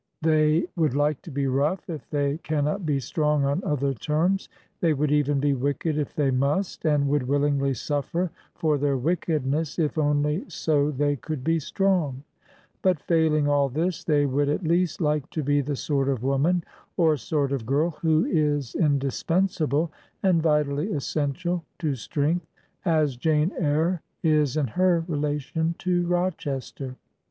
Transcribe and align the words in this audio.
They 0.23 0.65
would 0.75 0.95
like 0.95 1.21
to 1.21 1.29
be 1.29 1.45
rough 1.45 1.87
if 1.87 2.09
they 2.09 2.39
cannot 2.39 2.87
be 2.87 2.99
strong 2.99 3.45
on 3.45 3.63
other 3.63 3.93
terms; 3.93 4.49
they 4.79 4.93
would 4.95 5.11
even 5.11 5.39
be 5.39 5.53
wicked 5.53 5.95
if 5.95 6.15
they 6.15 6.31
must, 6.31 6.85
and 6.85 7.07
would 7.07 7.21
willingly 7.21 7.75
suffer 7.75 8.31
for 8.55 8.79
their 8.79 8.97
wickedness 8.97 9.77
if 9.77 9.99
only 9.99 10.45
so 10.49 10.89
they 10.89 11.17
could 11.17 11.43
be 11.43 11.59
strong. 11.59 12.23
But 12.81 12.99
failing 12.99 13.47
all 13.47 13.69
this, 13.69 14.03
they 14.03 14.25
would 14.25 14.49
at 14.49 14.63
least 14.63 15.01
like 15.01 15.29
to 15.29 15.43
be 15.43 15.61
the 15.61 15.75
sort 15.75 16.09
of 16.09 16.23
woman 16.23 16.63
or 16.97 17.15
sort 17.15 17.51
of 17.51 17.67
girl 17.67 17.91
who 18.01 18.25
is 18.25 18.73
indispensable 18.73 19.91
and 20.23 20.41
vitally 20.41 20.91
essential 20.91 21.63
to 21.77 21.93
strength, 21.93 22.47
as 22.85 23.17
Jane 23.17 23.51
Eyre 23.59 24.01
is 24.23 24.57
in 24.57 24.65
her 24.65 25.05
relation 25.07 25.75
to 25.77 26.07
Rochester. 26.07 26.95